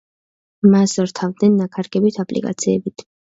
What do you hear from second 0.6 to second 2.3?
მას რთავდნენ ნაქარგებით,